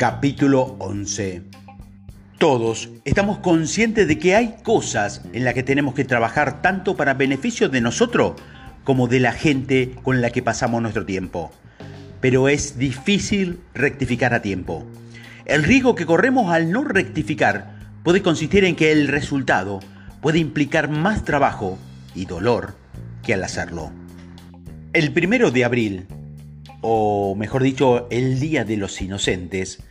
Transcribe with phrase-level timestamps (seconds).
[0.00, 1.42] Capítulo 11
[2.38, 7.12] Todos estamos conscientes de que hay cosas en las que tenemos que trabajar tanto para
[7.12, 8.32] beneficio de nosotros
[8.82, 11.52] como de la gente con la que pasamos nuestro tiempo.
[12.22, 14.86] Pero es difícil rectificar a tiempo.
[15.44, 19.80] El riesgo que corremos al no rectificar puede consistir en que el resultado
[20.22, 21.76] puede implicar más trabajo
[22.14, 22.74] y dolor
[23.22, 23.92] que al hacerlo.
[24.94, 26.06] El primero de abril,
[26.80, 29.84] o mejor dicho, el Día de los Inocentes,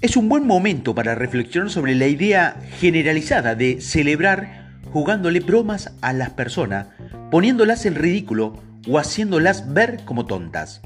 [0.00, 6.14] es un buen momento para reflexionar sobre la idea generalizada de celebrar jugándole bromas a
[6.14, 6.86] las personas,
[7.30, 8.54] poniéndolas en ridículo
[8.88, 10.80] o haciéndolas ver como tontas.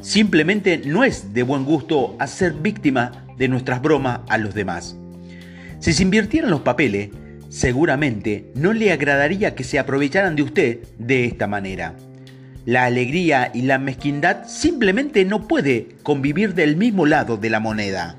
[0.00, 4.96] Simplemente no es de buen gusto hacer víctima de nuestras bromas a los demás.
[5.78, 7.10] Si se invirtieran los papeles,
[7.48, 11.94] seguramente no le agradaría que se aprovecharan de usted de esta manera.
[12.66, 18.16] La alegría y la mezquindad simplemente no puede convivir del mismo lado de la moneda.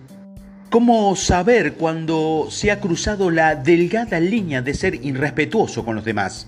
[0.69, 6.45] ¿Cómo saber cuando se ha cruzado la delgada línea de ser irrespetuoso con los demás?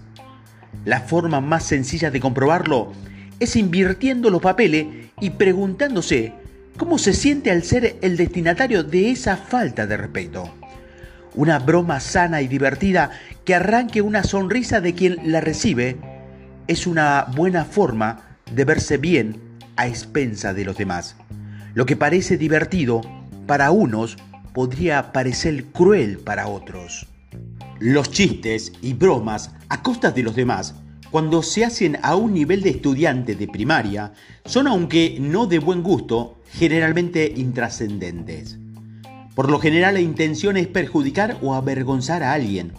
[0.85, 2.91] La forma más sencilla de comprobarlo
[3.39, 4.85] es invirtiendo los papeles
[5.19, 6.33] y preguntándose
[6.77, 10.53] cómo se siente al ser el destinatario de esa falta de respeto.
[11.33, 13.09] Una broma sana y divertida
[13.43, 15.97] que arranque una sonrisa de quien la recibe
[16.67, 19.41] es una buena forma de verse bien
[19.77, 21.15] a expensa de los demás.
[21.73, 23.01] Lo que parece divertido
[23.45, 24.17] para unos
[24.53, 27.07] podría parecer cruel para otros.
[27.79, 30.75] Los chistes y bromas a costa de los demás,
[31.09, 34.13] cuando se hacen a un nivel de estudiante de primaria,
[34.45, 38.57] son, aunque no de buen gusto, generalmente intrascendentes.
[39.35, 42.73] Por lo general la intención es perjudicar o avergonzar a alguien.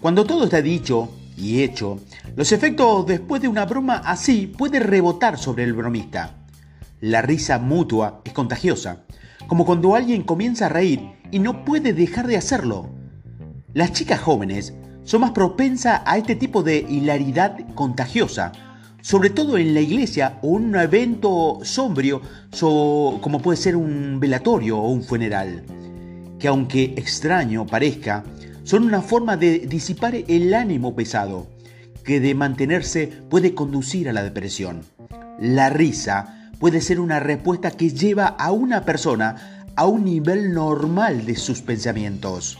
[0.00, 1.98] Cuando todo está dicho y hecho,
[2.36, 6.36] los efectos después de una broma así pueden rebotar sobre el bromista.
[7.00, 9.06] La risa mutua es contagiosa
[9.46, 12.90] como cuando alguien comienza a reír y no puede dejar de hacerlo.
[13.72, 18.52] Las chicas jóvenes son más propensas a este tipo de hilaridad contagiosa,
[19.02, 22.22] sobre todo en la iglesia o un evento sombrio
[22.58, 25.62] como puede ser un velatorio o un funeral,
[26.38, 28.24] que aunque extraño parezca,
[28.64, 31.46] son una forma de disipar el ánimo pesado,
[32.02, 34.80] que de mantenerse puede conducir a la depresión.
[35.38, 41.26] La risa puede ser una respuesta que lleva a una persona a un nivel normal
[41.26, 42.58] de sus pensamientos.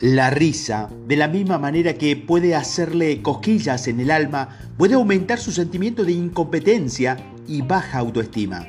[0.00, 5.38] La risa, de la misma manera que puede hacerle cosquillas en el alma, puede aumentar
[5.38, 8.66] su sentimiento de incompetencia y baja autoestima.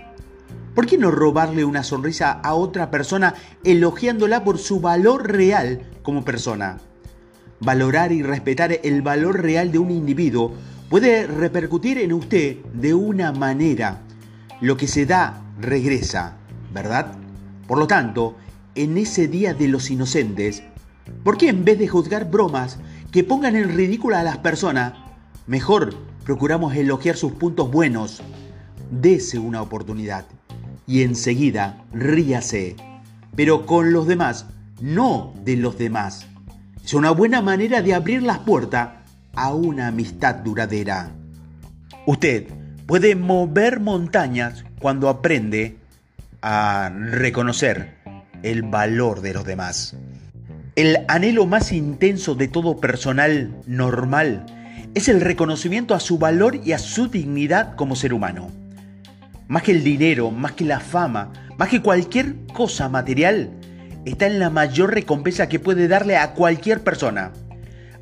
[0.75, 6.25] ¿Por qué no robarle una sonrisa a otra persona elogiándola por su valor real como
[6.25, 6.79] persona?
[7.61, 10.53] Valorar y respetar el valor real de un individuo
[10.89, 14.01] puede repercutir en usted de una manera
[14.61, 16.37] lo que se da regresa,
[16.73, 17.17] ¿verdad?
[17.67, 18.35] Por lo tanto,
[18.75, 20.63] en ese día de los inocentes,
[21.23, 22.77] ¿por qué en vez de juzgar bromas
[23.11, 24.93] que pongan en ridículo a las personas,
[25.47, 28.21] mejor procuramos elogiar sus puntos buenos?
[28.91, 30.25] Dese una oportunidad
[30.85, 32.75] y enseguida ríase,
[33.35, 34.45] pero con los demás,
[34.79, 36.27] no de los demás.
[36.83, 38.89] Es una buena manera de abrir las puertas
[39.33, 41.11] a una amistad duradera.
[42.05, 42.60] Usted
[42.91, 45.77] puede mover montañas cuando aprende
[46.41, 47.95] a reconocer
[48.43, 49.95] el valor de los demás.
[50.75, 54.45] El anhelo más intenso de todo personal normal
[54.93, 58.51] es el reconocimiento a su valor y a su dignidad como ser humano.
[59.47, 63.51] Más que el dinero, más que la fama, más que cualquier cosa material,
[64.03, 67.31] está en la mayor recompensa que puede darle a cualquier persona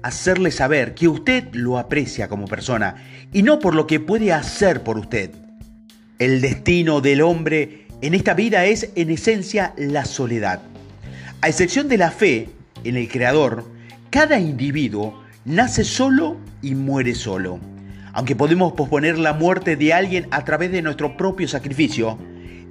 [0.04, 2.96] hacerle saber que usted lo aprecia como persona
[3.34, 5.32] y no por lo que puede hacer por usted.
[6.18, 10.62] El destino del hombre en esta vida es en esencia la soledad.
[11.42, 12.50] A excepción de la fe
[12.84, 13.66] en el Creador,
[14.10, 17.60] cada individuo nace solo y muere solo.
[18.14, 22.18] Aunque podemos posponer la muerte de alguien a través de nuestro propio sacrificio,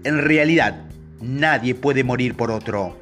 [0.05, 0.85] en realidad
[1.21, 2.99] nadie puede morir por otro.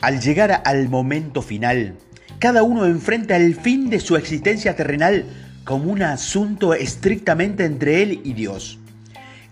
[0.00, 1.94] Al llegar al momento final,
[2.42, 5.26] cada uno enfrenta el fin de su existencia terrenal
[5.62, 8.80] como un asunto estrictamente entre él y Dios.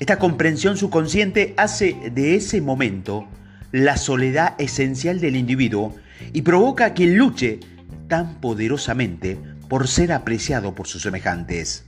[0.00, 3.28] Esta comprensión subconsciente hace de ese momento
[3.70, 5.94] la soledad esencial del individuo
[6.32, 7.60] y provoca que luche
[8.08, 9.38] tan poderosamente
[9.68, 11.84] por ser apreciado por sus semejantes.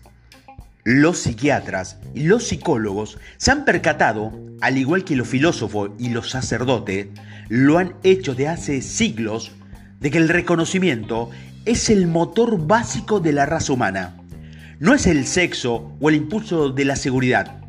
[0.85, 6.31] Los psiquiatras y los psicólogos se han percatado, al igual que los filósofos y los
[6.31, 7.09] sacerdotes,
[7.49, 9.51] lo han hecho de hace siglos,
[10.03, 11.31] de que el reconocimiento
[11.65, 14.17] es el motor básico de la raza humana.
[14.81, 17.61] No es el sexo o el impulso de la seguridad,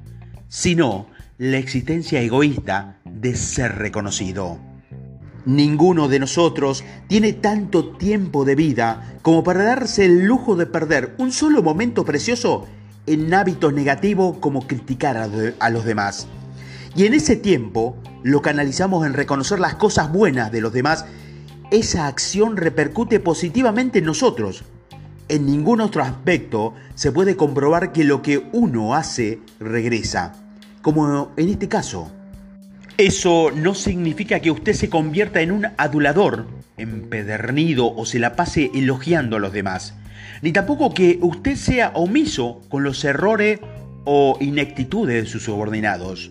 [0.50, 1.08] sino
[1.38, 4.58] la existencia egoísta de ser reconocido.
[5.46, 11.14] Ninguno de nosotros tiene tanto tiempo de vida como para darse el lujo de perder
[11.18, 12.66] un solo momento precioso
[13.06, 16.28] en hábitos negativos como criticar a, los demás.
[16.96, 21.06] Y en ese tiempo lo canalizamos en reconocer las cosas buenas de los demás.
[21.74, 24.64] Esa acción repercute positivamente en nosotros.
[25.28, 30.34] En ningún otro aspecto se puede comprobar que lo que uno hace regresa,
[30.84, 32.12] como en este caso.
[33.00, 36.46] Eso no significa que usted se convierta en un adulador,
[36.78, 39.96] empedernido o se la pase elogiando a los demás,
[40.44, 43.62] ni tampoco que usted sea omiso con los errores
[44.06, 46.30] o ineptitudes de sus subordinados.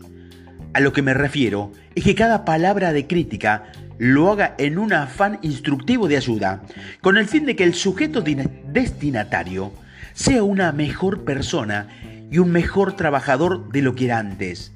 [0.73, 4.93] A lo que me refiero es que cada palabra de crítica lo haga en un
[4.93, 6.63] afán instructivo de ayuda,
[7.01, 9.73] con el fin de que el sujeto destinatario
[10.13, 11.89] sea una mejor persona
[12.31, 14.73] y un mejor trabajador de lo que era antes.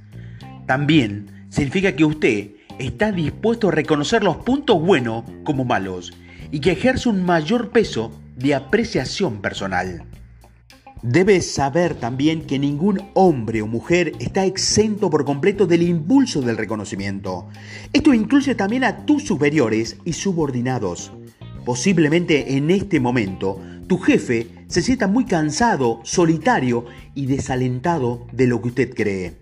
[0.66, 6.12] También significa que usted está dispuesto a reconocer los puntos buenos como malos
[6.50, 10.04] y que ejerce un mayor peso de apreciación personal.
[11.02, 16.56] Debes saber también que ningún hombre o mujer está exento por completo del impulso del
[16.56, 17.46] reconocimiento.
[17.92, 21.12] Esto incluye también a tus superiores y subordinados.
[21.66, 28.62] Posiblemente en este momento tu jefe se sienta muy cansado, solitario y desalentado de lo
[28.62, 29.36] que usted cree.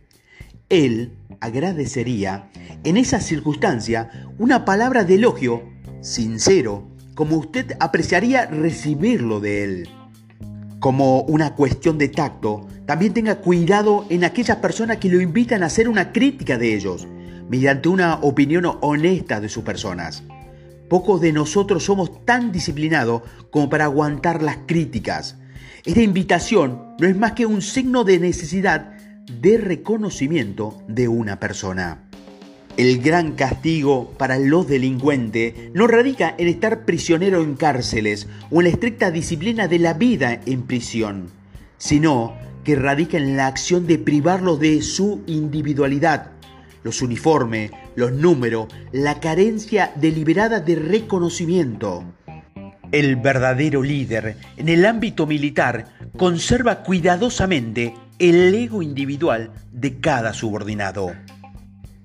[0.68, 2.50] Él agradecería
[2.82, 5.62] en esa circunstancia una palabra de elogio
[6.00, 9.88] sincero, como usted apreciaría recibirlo de él.
[10.84, 15.66] Como una cuestión de tacto, también tenga cuidado en aquellas personas que lo invitan a
[15.68, 17.08] hacer una crítica de ellos,
[17.48, 20.24] mediante una opinión honesta de sus personas.
[20.90, 25.38] Pocos de nosotros somos tan disciplinados como para aguantar las críticas.
[25.86, 28.92] Esta invitación no es más que un signo de necesidad
[29.40, 32.03] de reconocimiento de una persona.
[32.76, 38.64] El gran castigo para los delincuentes no radica en estar prisionero en cárceles o en
[38.64, 41.28] la estricta disciplina de la vida en prisión,
[41.78, 42.34] sino
[42.64, 46.32] que radica en la acción de privarlos de su individualidad,
[46.82, 52.02] los uniformes, los números, la carencia deliberada de reconocimiento.
[52.90, 61.12] El verdadero líder en el ámbito militar conserva cuidadosamente el ego individual de cada subordinado.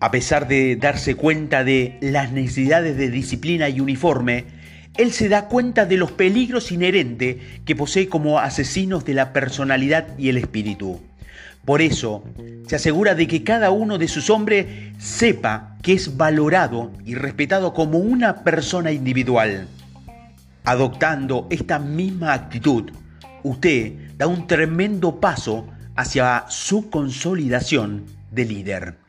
[0.02, 4.46] A pesar de darse cuenta de las necesidades de disciplina y uniforme,
[4.96, 7.36] él se da cuenta de los peligros inherentes
[7.66, 11.02] que posee como asesinos de la personalidad y el espíritu.
[11.66, 12.24] Por eso,
[12.66, 14.68] se asegura de que cada uno de sus hombres
[15.00, 19.68] sepa que es valorado y respetado como una persona individual.
[20.64, 22.92] Adoptando esta misma actitud,
[23.44, 25.68] usted da un tremendo paso
[25.98, 29.09] hacia su consolidación de líder.